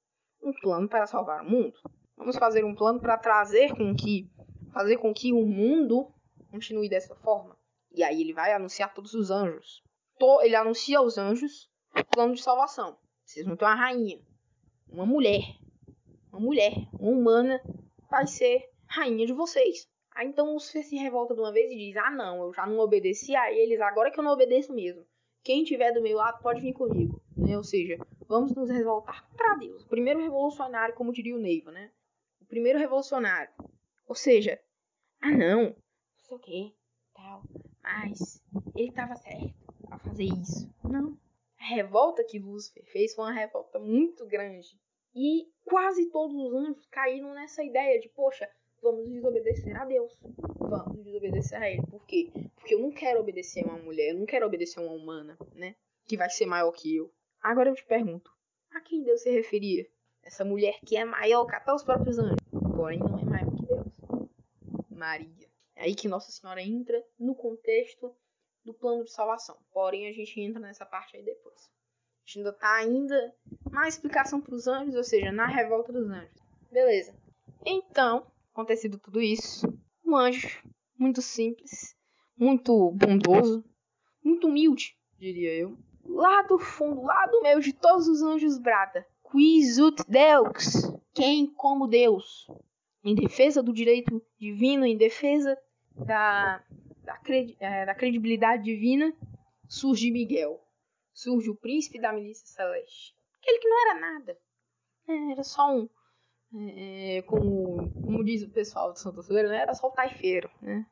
um 0.43 0.53
plano 0.55 0.89
para 0.89 1.07
salvar 1.07 1.45
o 1.45 1.51
mundo. 1.51 1.75
Vamos 2.17 2.37
fazer 2.37 2.65
um 2.65 2.75
plano 2.75 3.01
para 3.01 3.19
trazer 3.19 3.77
com 3.77 3.95
que 3.95 4.31
fazer 4.73 4.97
com 4.97 5.13
que 5.13 5.33
o 5.33 5.45
mundo 5.45 6.11
continue 6.51 6.89
dessa 6.89 7.15
forma. 7.17 7.55
E 7.93 8.03
aí 8.03 8.23
ele 8.23 8.33
vai 8.33 8.55
anunciar 8.55 8.95
todos 8.95 9.13
os 9.13 9.31
anjos. 9.31 9.83
Ele 10.43 10.57
anuncia 10.57 10.99
aos 10.99 11.19
anjos 11.19 11.69
o 12.01 12.05
plano 12.05 12.35
de 12.35 12.43
salvação. 12.43 12.97
Vocês 13.25 13.47
vão 13.47 13.57
ter 13.57 13.65
uma 13.65 13.75
rainha, 13.75 14.21
uma 14.89 15.07
mulher, 15.07 15.43
uma 16.31 16.41
mulher, 16.41 16.73
uma 16.99 17.11
humana, 17.11 17.61
vai 18.11 18.27
ser 18.27 18.71
rainha 18.87 19.27
de 19.27 19.33
vocês. 19.33 19.89
Aí 20.15 20.27
então 20.27 20.53
Lúcifer 20.53 20.85
se 20.85 20.97
revolta 20.97 21.35
de 21.35 21.41
uma 21.41 21.53
vez 21.53 21.71
e 21.71 21.77
diz: 21.77 21.97
Ah, 21.97 22.11
não, 22.11 22.43
eu 22.43 22.53
já 22.53 22.67
não 22.67 22.79
obedeci 22.79 23.35
a 23.37 23.53
eles, 23.53 23.81
agora 23.81 24.11
que 24.11 24.19
eu 24.19 24.25
não 24.25 24.33
obedeço 24.33 24.73
mesmo. 24.73 25.07
Quem 25.43 25.63
tiver 25.63 25.93
do 25.93 26.03
meu 26.03 26.17
lado 26.17 26.43
pode 26.43 26.61
vir 26.61 26.73
comigo. 26.73 27.21
Né? 27.37 27.57
Ou 27.57 27.63
seja, 27.63 27.99
vamos 28.27 28.55
nos 28.55 28.71
revoltar 28.71 29.29
contra 29.29 29.55
Deus. 29.57 29.85
O 29.85 29.89
primeiro 29.89 30.21
revolucionário, 30.21 30.95
como 30.95 31.13
diria 31.13 31.37
o 31.37 31.39
Neiva, 31.39 31.71
né? 31.71 31.93
O 32.41 32.47
primeiro 32.47 32.79
revolucionário. 32.79 33.53
Ou 34.09 34.15
seja, 34.15 34.61
ah, 35.21 35.31
não, 35.31 35.65
não 35.65 35.75
sei 36.19 36.37
o 36.37 36.41
que, 36.41 36.75
tal, 37.15 37.43
mas 37.83 38.43
ele 38.75 38.89
estava 38.89 39.15
certo 39.17 39.55
a 39.91 39.99
fazer 39.99 40.25
isso. 40.25 40.69
Não. 40.83 41.17
Revolta 41.69 42.23
que 42.23 42.39
Lúcifer 42.39 42.85
fez 42.87 43.15
foi 43.15 43.25
uma 43.25 43.33
revolta 43.33 43.79
muito 43.79 44.25
grande. 44.25 44.79
E 45.15 45.51
quase 45.65 46.07
todos 46.11 46.37
os 46.37 46.55
anjos 46.55 46.87
caíram 46.87 47.35
nessa 47.35 47.65
ideia 47.65 47.99
de, 47.99 48.09
poxa, 48.09 48.49
vamos 48.81 49.09
desobedecer 49.09 49.77
a 49.77 49.85
Deus. 49.85 50.17
Vamos 50.59 51.03
desobedecer 51.05 51.61
a 51.61 51.69
Ele. 51.69 51.83
Por 51.91 52.07
quê? 52.07 52.31
Porque 52.55 52.75
eu 52.75 52.79
não 52.79 52.93
quero 52.93 53.19
obedecer 53.19 53.65
a 53.65 53.69
uma 53.69 53.79
mulher, 53.79 54.11
eu 54.11 54.19
não 54.19 54.27
quero 54.27 54.47
obedecer 54.47 54.79
a 54.79 54.83
uma 54.83 54.93
humana, 54.93 55.37
né? 55.55 55.75
Que 56.07 56.17
vai 56.17 56.31
ser 56.31 56.47
maior 56.47 56.71
que 56.71 56.95
eu. 56.95 57.13
Agora 57.43 57.71
eu 57.71 57.75
te 57.75 57.85
pergunto, 57.85 58.31
a 58.71 58.81
quem 58.81 59.03
Deus 59.03 59.23
se 59.23 59.31
referia? 59.31 59.89
Essa 60.23 60.45
mulher 60.45 60.79
que 60.85 60.97
é 60.97 61.05
maior 61.05 61.47
que 61.47 61.55
até 61.57 61.73
os 61.73 61.83
próprios 61.83 62.19
anjos. 62.19 62.37
Porém, 62.77 62.99
não 62.99 63.19
é 63.19 63.25
maior 63.25 63.51
que 63.51 63.67
Deus. 63.67 63.87
Maria. 64.91 65.49
É 65.75 65.85
aí 65.85 65.95
que 65.95 66.09
Nossa 66.09 66.31
Senhora 66.31 66.63
entra 66.63 67.05
no 67.19 67.35
contexto 67.35 68.15
do 68.65 68.75
plano 68.75 69.05
de 69.05 69.13
salvação. 69.13 69.57
Porém, 69.73 70.09
a 70.09 70.13
gente 70.13 70.41
entra 70.41 70.61
nessa 70.61 70.85
parte 70.85 71.17
aí 71.17 71.23
depois. 71.23 71.46
A 72.27 72.29
gente 72.29 72.39
ainda 72.39 72.53
tá 72.53 72.75
ainda 72.75 73.35
na 73.71 73.87
explicação 73.87 74.41
para 74.41 74.53
os 74.53 74.67
anjos, 74.67 74.97
ou 74.97 75.05
seja, 75.05 75.31
na 75.31 75.47
revolta 75.47 75.93
dos 75.93 76.11
anjos. 76.11 76.35
Beleza. 76.73 77.15
Então, 77.65 78.27
acontecido 78.53 78.99
tudo 78.99 79.21
isso, 79.23 79.65
um 80.05 80.17
anjo 80.17 80.61
muito 80.99 81.23
simples, 81.23 81.95
muito 82.37 82.91
bondoso, 82.91 83.65
muito 84.25 84.49
humilde, 84.49 84.97
diria 85.17 85.55
eu. 85.55 85.79
Lá 86.05 86.43
do 86.43 86.59
fundo, 86.59 87.03
lá 87.03 87.27
do 87.27 87.43
meio 87.43 87.61
de 87.61 87.73
todos 87.73 88.09
os 88.09 88.21
anjos 88.23 88.59
brada. 88.59 89.07
Quis 89.31 89.79
ut 89.79 90.03
Deus? 90.09 90.83
Quem 91.15 91.47
como 91.47 91.87
Deus? 91.87 92.49
Em 93.05 93.15
defesa 93.15 93.63
do 93.63 93.73
direito 93.73 94.21
divino, 94.37 94.85
em 94.85 94.97
defesa 94.97 95.57
da, 95.95 96.61
da, 97.05 97.17
cred, 97.19 97.57
é, 97.61 97.87
da 97.87 97.95
credibilidade 97.95 98.65
divina, 98.65 99.15
surge 99.69 100.11
Miguel 100.11 100.66
surge 101.17 101.49
o 101.49 101.57
príncipe 101.57 101.99
da 101.99 102.13
milícia 102.13 102.47
celeste. 102.47 103.17
Aquele 103.39 103.59
que 103.59 103.69
não 103.69 103.91
era 103.91 104.01
nada. 104.01 104.39
É, 105.09 105.33
era 105.33 105.43
só 105.43 105.75
um. 105.75 105.89
É, 106.55 107.17
é, 107.17 107.23
como, 107.23 107.91
como 107.91 108.25
diz 108.25 108.43
o 108.43 108.51
pessoal 108.51 108.93
de 108.93 109.01
Santa 109.01 109.23
Soeira, 109.23 109.49
né? 109.49 109.63
era 109.63 109.75
só 109.75 109.89
o 109.89 109.93
taifeiro. 109.93 110.51
Né? 110.61 110.87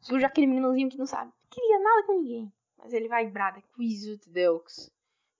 Surge 0.00 0.24
aquele 0.24 0.46
meninozinho 0.46 0.88
que 0.88 0.96
não 0.96 1.06
sabe. 1.06 1.32
Não 1.32 1.50
queria 1.50 1.80
nada 1.80 2.06
com 2.06 2.20
ninguém. 2.20 2.52
Mas 2.78 2.92
ele 2.92 3.08
vai 3.08 3.26
e 3.26 3.30
brada, 3.30 3.60
Quisut 3.74 4.30
Deus. 4.30 4.90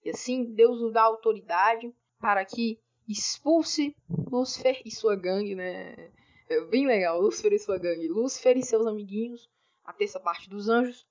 E 0.05 0.11
assim, 0.11 0.45
Deus 0.55 0.81
o 0.83 0.91
dá 0.91 1.03
autoridade 1.03 1.95
para 2.19 2.45
que 2.45 2.81
expulse 3.09 3.95
Lúcifer 4.09 4.83
e 4.85 4.91
sua 4.91 5.15
gangue, 5.15 5.55
né? 5.55 6.11
É 6.49 6.61
bem 6.63 6.87
legal, 6.87 7.21
Lúcifer 7.21 7.53
e 7.53 7.59
sua 7.59 7.79
gangue. 7.79 8.09
Lúcifer 8.09 8.57
e 8.57 8.63
seus 8.63 8.87
amiguinhos, 8.87 9.49
a 9.85 9.93
terça 9.93 10.19
parte 10.19 10.51
dos 10.51 10.69
anjos, 10.69 11.07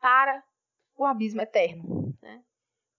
para 0.00 0.44
o 0.96 1.04
abismo 1.04 1.40
eterno? 1.40 2.01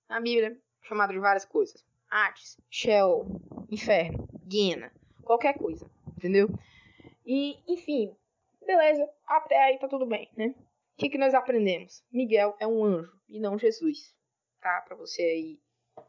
Na 0.09 0.19
Bíblia 0.19 0.57
chamado 0.81 1.13
de 1.13 1.19
várias 1.19 1.45
coisas. 1.45 1.83
Hades, 2.09 2.57
Sheol, 2.69 3.25
Inferno, 3.69 4.27
Guiena, 4.45 4.91
qualquer 5.23 5.57
coisa, 5.57 5.89
entendeu? 6.15 6.47
E, 7.25 7.57
enfim, 7.67 8.15
beleza, 8.65 9.09
até 9.25 9.63
aí 9.63 9.79
tá 9.79 9.87
tudo 9.87 10.05
bem, 10.05 10.29
né? 10.37 10.47
O 10.47 10.97
que, 10.97 11.09
que 11.09 11.17
nós 11.17 11.33
aprendemos? 11.33 12.03
Miguel 12.11 12.55
é 12.59 12.67
um 12.67 12.83
anjo 12.83 13.19
e 13.27 13.39
não 13.39 13.57
Jesus, 13.57 14.15
tá? 14.61 14.81
Pra 14.81 14.95
você 14.95 15.23
aí, 15.23 15.59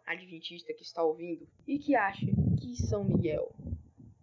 adventista 0.07 0.75
que 0.75 0.83
está 0.83 1.03
ouvindo 1.03 1.49
e 1.67 1.79
que 1.79 1.97
acha 1.97 2.27
que 2.61 2.77
São 2.77 3.05
Miguel 3.05 3.51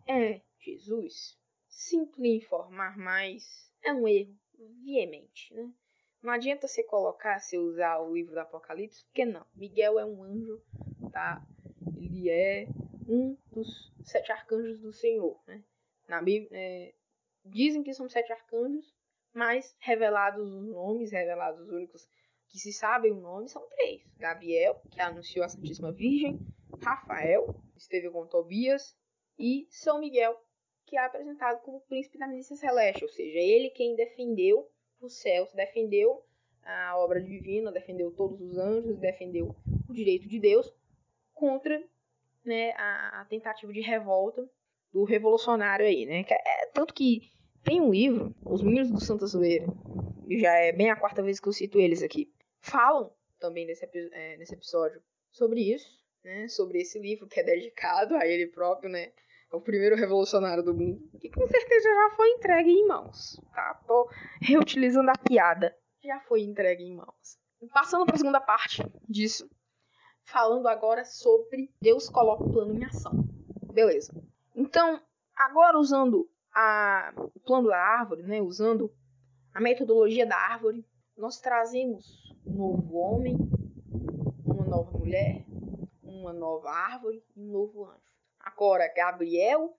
é 0.07 0.41
Jesus, 0.59 1.37
sinto 1.67 2.21
lhe 2.21 2.37
informar, 2.37 2.97
mas 2.97 3.71
é 3.83 3.93
um 3.93 4.07
erro 4.07 4.35
veemente, 4.83 5.53
né? 5.53 5.71
Não 6.21 6.31
adianta 6.31 6.67
você 6.67 6.83
colocar, 6.83 7.39
você 7.39 7.57
usar 7.57 7.99
o 7.99 8.13
livro 8.13 8.33
do 8.33 8.39
Apocalipse, 8.39 9.03
porque 9.05 9.25
não. 9.25 9.45
Miguel 9.55 9.99
é 9.99 10.05
um 10.05 10.23
anjo, 10.23 10.61
tá? 11.11 11.41
Ele 11.97 12.29
é 12.29 12.67
um 13.07 13.35
dos 13.51 13.91
sete 14.03 14.31
arcanjos 14.31 14.79
do 14.79 14.93
Senhor, 14.93 15.39
né? 15.47 15.63
Na 16.07 16.21
Bíblia, 16.21 16.49
é, 16.51 16.93
dizem 17.43 17.83
que 17.83 17.93
são 17.93 18.07
sete 18.07 18.31
arcanjos, 18.31 18.93
mas 19.33 19.75
revelados 19.79 20.47
os 20.47 20.67
nomes, 20.67 21.11
revelados 21.11 21.61
os 21.61 21.69
únicos 21.69 22.07
que 22.49 22.59
se 22.59 22.73
sabem 22.73 23.11
o 23.13 23.21
nome, 23.21 23.49
são 23.49 23.65
três. 23.69 24.03
Gabriel, 24.17 24.79
que 24.91 25.01
anunciou 25.01 25.45
a 25.45 25.49
Santíssima 25.49 25.91
Virgem, 25.91 26.39
Rafael, 26.83 27.55
esteve 27.75 28.09
com 28.09 28.27
Tobias, 28.27 28.95
e 29.39 29.65
São 29.71 29.99
Miguel, 29.99 30.37
que 30.85 30.97
é 30.97 30.99
apresentado 30.99 31.61
como 31.63 31.81
príncipe 31.81 32.17
da 32.17 32.27
milícia 32.27 32.55
celeste, 32.55 33.03
ou 33.03 33.09
seja, 33.09 33.39
ele 33.39 33.69
quem 33.69 33.95
defendeu 33.95 34.69
os 35.01 35.19
céus, 35.19 35.51
defendeu 35.53 36.23
a 36.63 36.97
obra 36.97 37.21
divina, 37.21 37.71
defendeu 37.71 38.11
todos 38.11 38.39
os 38.39 38.57
anjos, 38.57 38.97
defendeu 38.97 39.55
o 39.89 39.93
direito 39.93 40.27
de 40.27 40.39
Deus 40.39 40.71
contra 41.33 41.83
né, 42.45 42.71
a, 42.71 43.21
a 43.21 43.25
tentativa 43.25 43.71
de 43.73 43.81
revolta 43.81 44.47
do 44.91 45.03
revolucionário 45.03 45.85
aí, 45.85 46.05
né? 46.05 46.23
É, 46.29 46.65
tanto 46.67 46.93
que 46.93 47.31
tem 47.63 47.79
um 47.79 47.91
livro, 47.91 48.35
Os 48.45 48.61
Meninos 48.61 48.91
do 48.91 48.99
Santa 48.99 49.25
Zoeira, 49.25 49.65
já 50.29 50.53
é 50.57 50.71
bem 50.71 50.89
a 50.89 50.95
quarta 50.95 51.21
vez 51.21 51.39
que 51.39 51.47
eu 51.47 51.53
cito 51.53 51.79
eles 51.79 52.03
aqui, 52.03 52.31
falam 52.59 53.11
também 53.39 53.65
nesse, 53.65 53.85
é, 53.85 54.37
nesse 54.37 54.53
episódio 54.53 55.01
sobre 55.31 55.61
isso, 55.61 55.99
né? 56.23 56.47
Sobre 56.47 56.79
esse 56.79 56.99
livro 56.99 57.27
que 57.27 57.39
é 57.39 57.43
dedicado 57.43 58.15
a 58.15 58.27
ele 58.27 58.47
próprio, 58.47 58.89
né? 58.89 59.11
É 59.51 59.55
o 59.55 59.61
primeiro 59.61 59.97
revolucionário 59.97 60.63
do 60.63 60.73
mundo, 60.73 61.01
que 61.19 61.29
com 61.29 61.45
certeza 61.45 61.89
já 61.89 62.15
foi 62.15 62.29
entregue 62.29 62.71
em 62.71 62.87
mãos, 62.87 63.37
tá? 63.53 63.81
Tô 63.85 64.09
reutilizando 64.41 65.09
a 65.11 65.17
piada. 65.17 65.75
Já 66.01 66.21
foi 66.21 66.41
entregue 66.41 66.83
em 66.83 66.95
mãos. 66.95 67.37
Passando 67.73 68.05
para 68.05 68.15
a 68.15 68.17
segunda 68.17 68.39
parte 68.39 68.81
disso, 69.09 69.49
falando 70.23 70.67
agora 70.67 71.03
sobre 71.03 71.69
Deus 71.81 72.09
coloca 72.09 72.43
o 72.43 72.51
plano 72.51 72.73
em 72.73 72.85
ação. 72.85 73.11
Beleza. 73.73 74.13
Então, 74.55 75.01
agora 75.35 75.77
usando 75.77 76.29
a, 76.53 77.13
o 77.17 77.39
plano 77.41 77.67
da 77.67 77.77
árvore, 77.77 78.23
né, 78.23 78.41
usando 78.41 78.89
a 79.53 79.59
metodologia 79.59 80.25
da 80.25 80.37
árvore, 80.37 80.85
nós 81.17 81.41
trazemos 81.41 82.33
um 82.45 82.53
novo 82.53 82.95
homem, 82.95 83.37
uma 84.45 84.65
nova 84.65 84.97
mulher, 84.97 85.45
uma 86.01 86.31
nova 86.31 86.69
árvore 86.69 87.21
e 87.35 87.41
um 87.41 87.51
novo 87.51 87.85
anjo. 87.85 88.10
Agora, 88.43 88.91
Gabriel, 88.95 89.77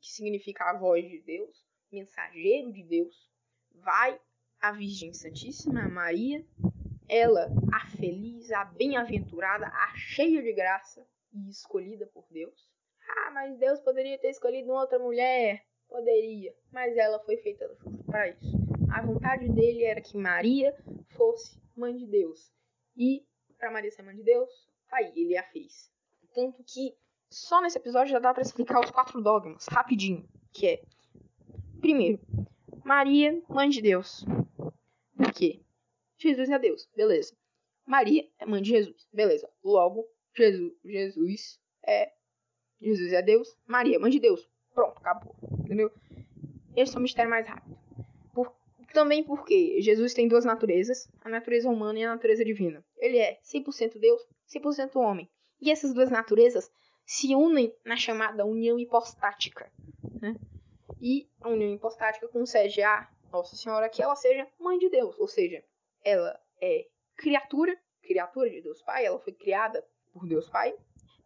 que 0.00 0.08
significa 0.08 0.64
a 0.64 0.78
voz 0.78 1.06
de 1.06 1.20
Deus, 1.20 1.66
mensageiro 1.92 2.72
de 2.72 2.82
Deus, 2.82 3.30
vai 3.74 4.18
à 4.60 4.72
Virgem 4.72 5.12
Santíssima, 5.12 5.88
Maria, 5.88 6.44
ela, 7.08 7.48
a 7.72 7.86
feliz, 7.96 8.50
a 8.52 8.64
bem-aventurada, 8.64 9.66
a 9.66 9.94
cheia 9.96 10.42
de 10.42 10.52
graça 10.52 11.06
e 11.32 11.50
escolhida 11.50 12.06
por 12.06 12.24
Deus. 12.30 12.68
Ah, 13.08 13.30
mas 13.32 13.58
Deus 13.58 13.80
poderia 13.80 14.18
ter 14.18 14.30
escolhido 14.30 14.70
outra 14.70 14.98
mulher. 14.98 15.64
Poderia, 15.88 16.54
mas 16.70 16.96
ela 16.96 17.18
foi 17.24 17.36
feita 17.38 17.68
para 18.06 18.28
isso. 18.28 18.56
A 18.92 19.02
vontade 19.02 19.48
dele 19.48 19.84
era 19.84 20.00
que 20.00 20.16
Maria 20.16 20.72
fosse 21.16 21.60
mãe 21.76 21.96
de 21.96 22.06
Deus. 22.06 22.52
E, 22.96 23.26
para 23.58 23.72
Maria 23.72 23.90
ser 23.90 24.02
mãe 24.02 24.14
de 24.14 24.22
Deus, 24.22 24.50
aí 24.92 25.12
ele 25.16 25.36
a 25.36 25.42
fez. 25.42 25.92
Tanto 26.32 26.62
que 26.62 26.96
só 27.30 27.62
nesse 27.62 27.78
episódio 27.78 28.12
já 28.12 28.18
dá 28.18 28.34
para 28.34 28.42
explicar 28.42 28.80
os 28.80 28.90
quatro 28.90 29.20
dogmas, 29.22 29.66
rapidinho, 29.68 30.28
que 30.52 30.66
é 30.66 30.82
primeiro, 31.80 32.20
Maria, 32.84 33.40
mãe 33.48 33.68
de 33.68 33.80
Deus. 33.80 34.24
Por 35.16 35.32
quê? 35.32 35.62
Jesus 36.18 36.50
é 36.50 36.58
Deus, 36.58 36.88
beleza. 36.94 37.34
Maria 37.86 38.28
é 38.38 38.44
mãe 38.44 38.60
de 38.60 38.70
Jesus, 38.70 39.06
beleza. 39.12 39.48
Logo, 39.62 40.06
Jesus, 40.34 40.72
Jesus 40.84 41.60
é 41.84 42.12
Jesus 42.80 43.12
é 43.12 43.22
Deus, 43.22 43.56
Maria 43.66 43.96
é 43.96 43.98
mãe 43.98 44.10
de 44.10 44.18
Deus. 44.18 44.48
Pronto, 44.74 44.98
acabou. 44.98 45.34
Entendeu? 45.64 45.90
Esse 46.74 46.96
é 46.96 46.98
o 46.98 47.02
mistério 47.02 47.30
mais 47.30 47.46
rápido. 47.46 47.78
Por, 48.32 48.52
também 48.92 49.22
porque 49.22 49.80
Jesus 49.80 50.14
tem 50.14 50.26
duas 50.26 50.44
naturezas, 50.44 51.08
a 51.20 51.28
natureza 51.28 51.68
humana 51.68 51.98
e 51.98 52.04
a 52.04 52.14
natureza 52.14 52.44
divina. 52.44 52.84
Ele 52.96 53.18
é 53.18 53.38
100% 53.42 53.98
Deus, 54.00 54.26
100% 54.48 54.96
homem. 54.96 55.28
E 55.60 55.70
essas 55.70 55.92
duas 55.92 56.10
naturezas 56.10 56.70
se 57.10 57.34
unem 57.34 57.74
na 57.84 57.96
chamada 57.96 58.46
união 58.46 58.78
hipostática. 58.78 59.68
Né? 60.22 60.36
E 61.00 61.28
a 61.40 61.48
união 61.48 61.74
hipostática 61.74 62.28
concede 62.28 62.82
a 62.82 63.10
Nossa 63.32 63.56
Senhora 63.56 63.88
que 63.88 64.00
ela 64.00 64.14
seja 64.14 64.46
mãe 64.60 64.78
de 64.78 64.88
Deus, 64.88 65.18
ou 65.18 65.26
seja, 65.26 65.60
ela 66.04 66.40
é 66.62 66.86
criatura, 67.16 67.76
criatura 68.00 68.48
de 68.48 68.62
Deus 68.62 68.80
Pai, 68.82 69.04
ela 69.04 69.18
foi 69.18 69.32
criada 69.32 69.84
por 70.12 70.24
Deus 70.24 70.48
Pai, 70.48 70.72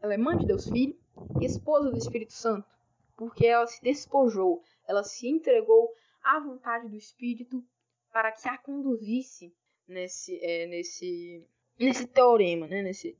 ela 0.00 0.14
é 0.14 0.16
mãe 0.16 0.38
de 0.38 0.46
Deus 0.46 0.70
Filho 0.70 0.98
esposa 1.42 1.90
do 1.90 1.98
Espírito 1.98 2.32
Santo, 2.32 2.66
porque 3.14 3.46
ela 3.46 3.66
se 3.66 3.82
despojou, 3.82 4.62
ela 4.88 5.04
se 5.04 5.28
entregou 5.28 5.92
à 6.22 6.40
vontade 6.40 6.88
do 6.88 6.96
Espírito 6.96 7.62
para 8.10 8.32
que 8.32 8.48
a 8.48 8.56
conduzisse 8.56 9.54
nesse, 9.86 10.42
é, 10.42 10.66
nesse, 10.66 11.46
nesse 11.78 12.06
teorema, 12.06 12.66
né? 12.66 12.80
nesse, 12.80 13.18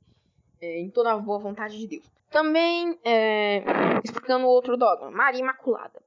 é, 0.59 0.79
em 0.79 0.89
toda 0.89 1.13
a 1.13 1.17
boa 1.17 1.37
vontade 1.37 1.77
de 1.77 1.85
Deus. 1.85 2.14
Também, 2.35 2.99
é, 3.05 3.63
explicando 4.03 4.45
outro 4.45 4.75
dogma, 4.75 5.09
Maria 5.09 5.39
Imaculada. 5.39 6.03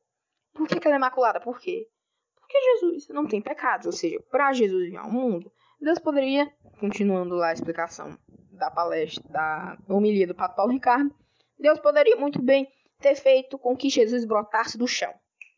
Por 0.52 0.68
que, 0.68 0.78
que 0.78 0.86
ela 0.86 0.96
é 0.96 0.98
imaculada? 0.98 1.40
Por 1.40 1.58
quê? 1.58 1.88
Porque 2.36 2.60
Jesus 2.60 3.08
não 3.08 3.26
tem 3.26 3.40
pecados, 3.40 3.86
ou 3.86 3.92
seja, 3.92 4.22
para 4.30 4.52
Jesus 4.52 4.90
vir 4.90 4.98
ao 4.98 5.10
mundo, 5.10 5.50
Deus 5.80 5.98
poderia, 5.98 6.46
continuando 6.78 7.34
lá 7.34 7.48
a 7.48 7.52
explicação 7.54 8.14
da 8.50 8.70
palestra, 8.70 9.24
da 9.30 9.78
homilia 9.88 10.26
do 10.26 10.34
Pato 10.34 10.54
Paulo 10.54 10.70
Ricardo, 10.70 11.14
Deus 11.58 11.80
poderia 11.80 12.16
muito 12.16 12.42
bem 12.42 12.70
ter 13.00 13.14
feito 13.14 13.58
com 13.58 13.74
que 13.74 13.88
Jesus 13.88 14.26
brotasse 14.26 14.76
do 14.76 14.86
chão. 14.86 15.14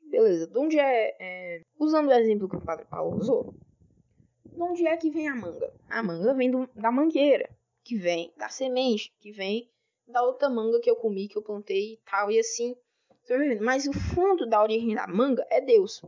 Beleza, 0.09 0.47
de 0.47 0.57
onde 0.57 0.79
é, 0.79 1.17
é 1.19 1.63
usando 1.81 2.11
o 2.11 2.13
exemplo 2.13 2.49
que 2.49 2.57
o 2.57 2.65
Padre 2.65 2.85
Paulo 2.85 3.17
usou, 3.17 3.57
de 4.45 4.63
onde 4.63 4.87
é 4.87 4.97
que 4.97 5.11
vem 5.11 5.29
a 5.29 5.35
manga? 5.35 5.75
A 5.89 6.01
manga 6.01 6.33
vem 6.33 6.49
do, 6.49 6.71
da 6.77 6.93
mangueira, 6.93 7.51
que 7.83 7.97
vem 7.97 8.33
da 8.37 8.49
semente, 8.49 9.13
que 9.19 9.33
vem 9.33 9.69
da 10.11 10.23
outra 10.23 10.49
manga 10.49 10.81
que 10.81 10.91
eu 10.91 10.97
comi, 10.97 11.29
que 11.29 11.37
eu 11.37 11.43
plantei 11.43 11.95
e 11.95 12.01
tal, 12.09 12.31
e 12.31 12.39
assim. 12.39 12.77
Mas 13.61 13.87
o 13.87 13.93
fundo 13.93 14.47
da 14.47 14.63
origem 14.63 14.95
da 14.95 15.07
manga 15.07 15.47
é 15.51 15.61
Deus. 15.61 16.03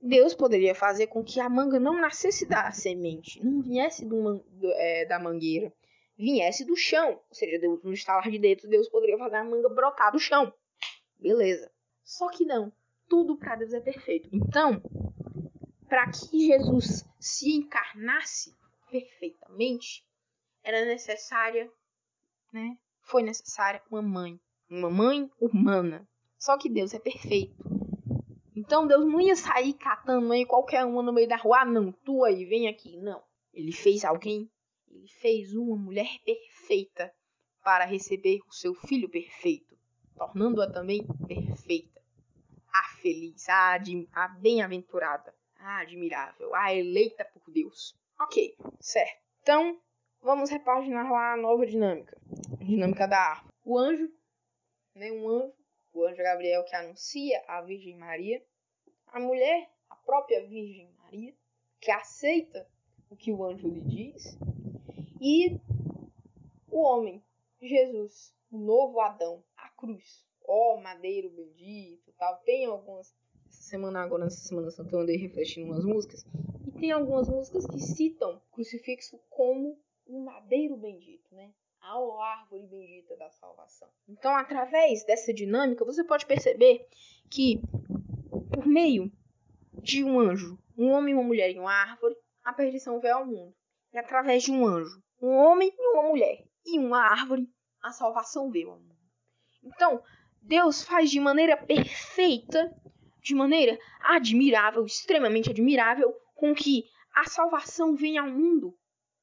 Deus 0.00 0.32
poderia 0.32 0.74
fazer 0.74 1.08
com 1.08 1.24
que 1.24 1.40
a 1.40 1.48
manga 1.48 1.80
não 1.80 2.00
nascesse 2.00 2.46
da 2.46 2.70
semente, 2.70 3.44
não 3.44 3.60
viesse 3.60 4.04
do, 4.04 4.38
do, 4.38 4.72
é, 4.74 5.04
da 5.04 5.18
mangueira, 5.18 5.72
viesse 6.16 6.64
do 6.64 6.76
chão. 6.76 7.20
Ou 7.28 7.34
seja, 7.34 7.58
Deus, 7.58 7.82
no 7.82 7.92
estalar 7.92 8.30
de 8.30 8.38
dedos, 8.38 8.68
Deus 8.68 8.88
poderia 8.88 9.18
fazer 9.18 9.36
a 9.36 9.44
manga 9.44 9.68
brotar 9.68 10.12
do 10.12 10.18
chão. 10.20 10.52
Beleza. 11.18 11.70
Só 12.04 12.28
que 12.28 12.44
não. 12.44 12.72
Tudo 13.08 13.36
para 13.36 13.56
Deus 13.56 13.72
é 13.72 13.80
perfeito. 13.80 14.28
Então, 14.32 14.80
para 15.88 16.08
que 16.10 16.46
Jesus 16.46 17.04
se 17.18 17.50
encarnasse 17.50 18.54
perfeitamente, 18.90 20.06
era 20.62 20.84
necessária, 20.84 21.70
né? 22.52 22.76
Foi 23.08 23.22
necessária 23.22 23.82
uma 23.90 24.02
mãe, 24.02 24.38
uma 24.70 24.90
mãe 24.90 25.30
humana. 25.40 26.06
Só 26.38 26.56
que 26.58 26.68
Deus 26.68 26.94
é 26.94 26.98
perfeito. 26.98 27.56
Então 28.54 28.86
Deus 28.86 29.04
não 29.04 29.20
ia 29.20 29.34
sair 29.34 29.72
catando 29.74 30.32
aí 30.32 30.44
qualquer 30.44 30.84
uma 30.84 31.02
no 31.02 31.12
meio 31.12 31.28
da 31.28 31.36
rua, 31.36 31.60
ah, 31.60 31.64
não, 31.64 31.92
tu 32.04 32.24
aí, 32.24 32.44
vem 32.44 32.68
aqui. 32.68 32.96
Não. 32.96 33.22
Ele 33.52 33.72
fez 33.72 34.04
alguém, 34.04 34.50
ele 34.90 35.08
fez 35.08 35.54
uma 35.54 35.76
mulher 35.76 36.18
perfeita 36.24 37.12
para 37.64 37.84
receber 37.84 38.40
o 38.48 38.52
seu 38.52 38.74
filho 38.74 39.08
perfeito, 39.08 39.76
tornando-a 40.16 40.70
também 40.70 41.06
perfeita. 41.26 42.00
A 42.72 42.82
feliz, 43.00 43.48
a, 43.48 43.78
a 44.12 44.28
bem-aventurada 44.28 45.34
a 45.58 45.80
admirável, 45.80 46.54
a 46.54 46.74
eleita 46.74 47.24
por 47.24 47.52
Deus. 47.52 47.94
Ok, 48.20 48.56
certo. 48.80 49.22
Então, 49.42 49.78
vamos 50.22 50.50
repaginar 50.50 51.10
lá 51.10 51.34
a 51.34 51.36
nova 51.36 51.66
dinâmica. 51.66 52.16
Dinâmica 52.60 53.06
da 53.06 53.18
árvore. 53.18 53.54
O 53.64 53.78
anjo, 53.78 54.12
né, 54.94 55.10
um 55.12 55.28
anjo, 55.28 55.54
o 55.92 56.04
anjo 56.04 56.22
Gabriel 56.22 56.64
que 56.64 56.74
anuncia 56.76 57.42
a 57.46 57.60
Virgem 57.62 57.96
Maria. 57.96 58.44
A 59.06 59.20
mulher, 59.20 59.70
a 59.88 59.96
própria 59.96 60.46
Virgem 60.46 60.92
Maria, 60.98 61.34
que 61.80 61.90
aceita 61.90 62.68
o 63.10 63.16
que 63.16 63.32
o 63.32 63.44
anjo 63.44 63.68
lhe 63.68 63.80
diz. 63.80 64.38
E 65.20 65.60
o 66.70 66.80
homem, 66.80 67.24
Jesus, 67.60 68.34
o 68.50 68.58
novo 68.58 69.00
Adão, 69.00 69.42
a 69.56 69.68
cruz. 69.70 70.26
Ó 70.46 70.74
oh, 70.74 70.80
madeiro 70.80 71.30
bendito, 71.30 72.12
tal. 72.18 72.36
Tem 72.38 72.66
algumas 72.66 73.14
semana 73.68 74.02
agora, 74.02 74.24
nessa 74.24 74.40
Semana 74.40 74.70
Santa, 74.70 74.94
eu 74.94 75.00
andei 75.00 75.16
refletindo 75.16 75.66
umas 75.66 75.84
músicas. 75.84 76.24
E 76.66 76.72
tem 76.72 76.90
algumas 76.90 77.28
músicas 77.28 77.66
que 77.66 77.78
citam 77.78 78.36
o 78.36 78.52
crucifixo 78.52 79.18
como 79.28 79.78
um 80.06 80.24
madeiro 80.24 80.76
bendito, 80.76 81.34
né? 81.34 81.52
A 81.80 82.32
árvore 82.32 82.66
bendita 82.66 83.16
da 83.16 83.30
salvação. 83.30 83.88
Então, 84.08 84.36
através 84.36 85.04
dessa 85.04 85.32
dinâmica, 85.32 85.84
você 85.84 86.04
pode 86.04 86.26
perceber 86.26 86.86
que, 87.30 87.60
por 88.52 88.66
meio 88.66 89.10
de 89.82 90.04
um 90.04 90.20
anjo, 90.20 90.58
um 90.76 90.90
homem, 90.90 91.14
uma 91.14 91.22
mulher 91.22 91.50
e 91.50 91.58
uma 91.58 91.72
árvore, 91.72 92.16
a 92.44 92.52
perdição 92.52 93.00
veio 93.00 93.16
ao 93.16 93.26
mundo. 93.26 93.54
E 93.92 93.98
através 93.98 94.42
de 94.42 94.52
um 94.52 94.66
anjo, 94.66 95.02
um 95.20 95.30
homem 95.30 95.72
e 95.76 95.88
uma 95.94 96.02
mulher 96.02 96.44
e 96.66 96.78
uma 96.78 97.00
árvore, 97.00 97.48
a 97.82 97.90
salvação 97.92 98.50
veio 98.50 98.70
ao 98.70 98.78
mundo. 98.78 98.98
Então, 99.62 100.02
Deus 100.42 100.82
faz 100.82 101.10
de 101.10 101.20
maneira 101.20 101.56
perfeita 101.56 102.74
de 103.20 103.34
maneira 103.34 103.78
admirável, 104.00 104.84
extremamente 104.84 105.50
admirável, 105.50 106.14
com 106.34 106.54
que 106.54 106.84
a 107.14 107.24
salvação 107.24 107.94
venha 107.94 108.22
ao 108.22 108.30
mundo 108.30 108.74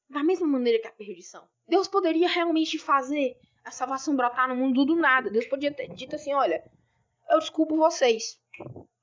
da 0.08 0.22
mesma 0.22 0.46
maneira 0.46 0.80
que 0.80 0.86
a 0.86 0.92
perdição. 0.92 1.48
Deus 1.68 1.88
poderia 1.88 2.28
realmente 2.28 2.78
fazer 2.78 3.36
a 3.64 3.70
salvação 3.70 4.16
brotar 4.16 4.48
no 4.48 4.56
mundo 4.56 4.84
do 4.84 4.94
nada. 4.94 5.30
Deus 5.30 5.46
podia 5.46 5.72
ter 5.72 5.88
dito 5.94 6.16
assim: 6.16 6.32
olha, 6.32 6.64
eu 7.30 7.38
desculpo 7.38 7.76
vocês. 7.76 8.40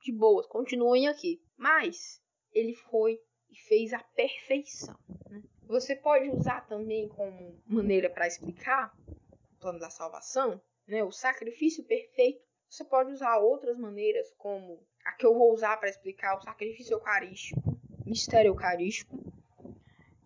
De 0.02 0.12
boas, 0.12 0.46
continuem 0.48 1.08
aqui. 1.08 1.42
Mas 1.58 2.22
ele 2.52 2.74
foi 2.74 3.20
e 3.50 3.56
fez 3.56 3.94
a 3.94 4.00
perfeição. 4.00 4.98
Né? 5.30 5.42
Você 5.68 5.96
pode 5.96 6.30
usar 6.30 6.68
também 6.68 7.08
como 7.08 7.62
maneira 7.66 8.10
para 8.10 8.28
explicar 8.28 8.94
o 9.08 9.60
plano 9.60 9.80
da 9.80 9.90
salvação, 9.90 10.62
né? 10.88 11.04
o 11.04 11.12
sacrifício 11.12 11.84
perfeito 11.84 12.44
você 12.74 12.84
pode 12.84 13.12
usar 13.12 13.38
outras 13.38 13.78
maneiras, 13.78 14.34
como 14.36 14.84
a 15.06 15.12
que 15.12 15.24
eu 15.24 15.36
vou 15.36 15.54
usar 15.54 15.78
para 15.78 15.90
explicar 15.90 16.36
o 16.36 16.42
sacrifício 16.42 16.96
eucarístico, 16.96 17.62
mistério 18.04 18.50
eucarístico, 18.50 19.16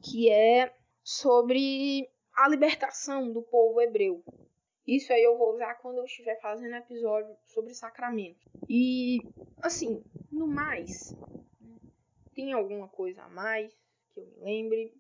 que 0.02 0.30
é 0.30 0.74
sobre 1.04 2.10
a 2.38 2.48
libertação 2.48 3.34
do 3.34 3.42
povo 3.42 3.82
hebreu. 3.82 4.24
Isso 4.86 5.12
aí 5.12 5.24
eu 5.24 5.38
vou 5.38 5.56
usar 5.56 5.74
quando 5.76 5.98
eu 5.98 6.06
estiver 6.06 6.40
fazendo 6.40 6.76
episódio 6.76 7.36
sobre 7.44 7.74
sacramento. 7.74 8.48
E, 8.70 9.20
assim, 9.62 10.02
no 10.32 10.48
mais, 10.48 11.14
tem 12.34 12.54
alguma 12.54 12.88
coisa 12.88 13.24
a 13.24 13.30
mais 13.30 13.74
que 14.14 14.20
eu 14.20 14.26
me 14.26 14.40
lembre? 14.40 14.94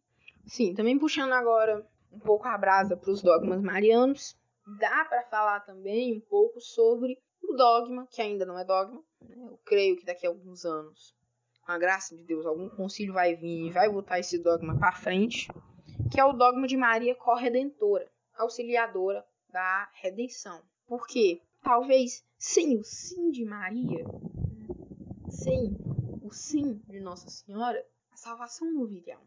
Sim, 0.48 0.74
também 0.74 0.98
puxando 0.98 1.32
agora 1.32 1.88
um 2.12 2.20
pouco 2.20 2.48
a 2.48 2.58
brasa 2.58 2.98
para 2.98 3.12
os 3.12 3.22
dogmas 3.22 3.62
marianos, 3.62 4.36
dá 4.80 5.06
para 5.06 5.24
falar 5.24 5.60
também 5.62 6.18
um 6.18 6.22
pouco 6.22 6.60
sobre 6.60 7.18
o 7.44 7.54
dogma, 7.54 8.08
que 8.10 8.22
ainda 8.22 8.46
não 8.46 8.58
é 8.58 8.66
dogma, 8.66 9.02
né? 9.22 9.36
eu 9.38 9.60
creio 9.64 9.96
que 9.96 10.06
daqui 10.06 10.26
a 10.26 10.30
alguns 10.30 10.66
anos, 10.66 11.16
com 11.62 11.72
a 11.72 11.78
graça 11.78 12.16
de 12.16 12.24
Deus, 12.24 12.46
algum 12.46 12.68
concílio 12.70 13.14
vai 13.14 13.36
vir 13.36 13.68
e 13.68 13.72
vai 13.72 13.90
botar 13.90 14.20
esse 14.20 14.38
dogma 14.42 14.78
para 14.78 14.92
frente, 14.92 15.48
que 16.12 16.20
é 16.20 16.26
o 16.26 16.34
dogma 16.34 16.68
de 16.68 16.78
Maria 16.78 17.16
corredentora, 17.16 18.10
auxiliadora 18.36 19.26
da 19.50 19.90
redenção. 20.02 20.62
Porque 20.88 21.42
talvez 21.64 22.24
sem 22.38 22.78
o 22.78 22.84
sim 22.84 23.32
de 23.32 23.46
Maria, 23.46 24.06
sem 25.30 25.76
o 26.24 26.32
sim 26.32 26.82
de 26.88 27.00
Nossa 27.00 27.30
Senhora, 27.30 27.84
a 28.12 28.18
salvação 28.18 28.72
não 28.72 28.86
viria. 28.86 29.18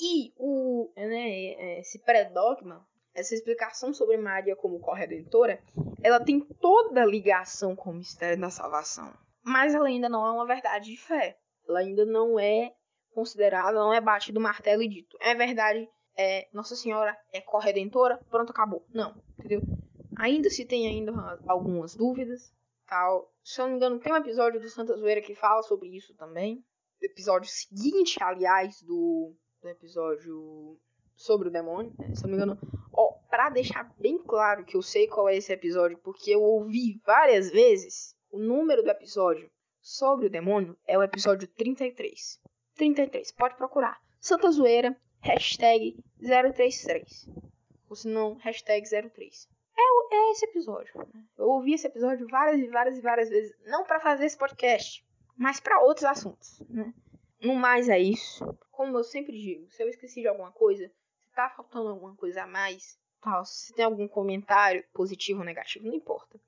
E 0.00 0.32
o, 0.36 0.90
né, 0.96 1.78
esse 1.80 1.98
pré-dogma 1.98 2.86
essa 3.18 3.34
explicação 3.34 3.92
sobre 3.92 4.16
Maria 4.16 4.54
como 4.54 4.78
corredentora, 4.78 5.60
ela 6.02 6.24
tem 6.24 6.40
toda 6.40 7.02
a 7.02 7.06
ligação 7.06 7.74
com 7.74 7.90
o 7.90 7.94
mistério 7.94 8.40
da 8.40 8.48
salvação. 8.48 9.12
Mas 9.42 9.74
ela 9.74 9.88
ainda 9.88 10.08
não 10.08 10.24
é 10.24 10.30
uma 10.30 10.46
verdade 10.46 10.90
de 10.90 10.96
fé. 10.96 11.36
Ela 11.68 11.80
ainda 11.80 12.06
não 12.06 12.38
é 12.38 12.72
considerada, 13.12 13.76
não 13.76 13.92
é 13.92 14.00
batido 14.00 14.40
martelo 14.40 14.82
e 14.82 14.88
dito. 14.88 15.16
É 15.20 15.34
verdade, 15.34 15.88
é, 16.18 16.48
Nossa 16.52 16.74
Senhora 16.74 17.16
é 17.32 17.40
corredentora, 17.40 18.18
pronto, 18.28 18.50
acabou. 18.50 18.84
Não, 18.92 19.14
entendeu? 19.38 19.62
Ainda 20.16 20.50
se 20.50 20.64
tem 20.64 20.88
ainda 20.88 21.12
algumas 21.46 21.94
dúvidas, 21.94 22.52
tal. 22.88 23.32
Se 23.44 23.60
eu 23.60 23.66
não 23.66 23.70
me 23.70 23.76
engano, 23.76 24.00
tem 24.00 24.12
um 24.12 24.16
episódio 24.16 24.60
do 24.60 24.68
Santa 24.68 24.96
Zoeira 24.96 25.22
que 25.22 25.36
fala 25.36 25.62
sobre 25.62 25.88
isso 25.96 26.12
também. 26.16 26.64
Episódio 27.00 27.48
seguinte, 27.48 28.18
aliás, 28.20 28.82
do, 28.82 29.32
do 29.62 29.68
episódio 29.68 30.76
sobre 31.14 31.48
o 31.48 31.52
demônio, 31.52 31.94
né? 31.96 32.12
se 32.16 32.24
eu 32.24 32.28
não 32.28 32.36
me 32.36 32.42
engano. 32.42 32.58
Ó, 32.92 33.12
pra 33.30 33.48
deixar 33.48 33.94
bem 33.96 34.18
claro 34.18 34.64
que 34.64 34.76
eu 34.76 34.82
sei 34.82 35.06
qual 35.06 35.28
é 35.28 35.36
esse 35.36 35.52
episódio, 35.52 35.98
porque 35.98 36.32
eu 36.32 36.42
ouvi 36.42 37.00
várias 37.06 37.48
vezes, 37.48 38.16
o 38.32 38.40
número 38.40 38.82
do 38.82 38.90
episódio 38.90 39.48
sobre 39.80 40.26
o 40.26 40.30
demônio 40.30 40.76
é 40.84 40.98
o 40.98 41.02
episódio 41.02 41.46
33. 41.46 42.40
33, 42.74 43.30
pode 43.32 43.56
procurar. 43.56 44.00
Santa 44.20 44.50
Zoeira, 44.50 44.96
hashtag 45.20 45.96
033. 46.20 47.28
Ou 47.88 47.96
se 47.96 48.08
não, 48.08 48.34
hashtag 48.34 48.86
03. 48.88 49.48
é, 49.76 50.14
é 50.14 50.30
esse 50.32 50.44
episódio. 50.44 50.92
Né? 51.14 51.24
Eu 51.36 51.48
ouvi 51.48 51.74
esse 51.74 51.86
episódio 51.86 52.26
várias 52.28 52.60
e 52.60 52.68
várias 52.68 52.98
e 52.98 53.00
várias 53.00 53.28
vezes, 53.28 53.56
não 53.66 53.84
para 53.84 54.00
fazer 54.00 54.26
esse 54.26 54.36
podcast, 54.36 55.04
mas 55.36 55.60
para 55.60 55.80
outros 55.80 56.04
assuntos. 56.04 56.60
Né? 56.68 56.92
No 57.40 57.54
mais 57.54 57.88
é 57.88 57.98
isso. 57.98 58.44
Como 58.70 58.96
eu 58.96 59.04
sempre 59.04 59.38
digo, 59.38 59.70
se 59.70 59.82
eu 59.82 59.88
esqueci 59.88 60.20
de 60.20 60.28
alguma 60.28 60.52
coisa, 60.52 60.90
se 61.22 61.32
tá 61.34 61.48
faltando 61.50 61.88
alguma 61.88 62.14
coisa 62.16 62.42
a 62.42 62.46
mais, 62.46 62.98
tal, 63.20 63.44
se 63.44 63.72
tem 63.74 63.84
algum 63.84 64.08
comentário 64.08 64.84
positivo 64.92 65.40
ou 65.40 65.46
negativo, 65.46 65.86
não 65.86 65.94
importa. 65.94 66.38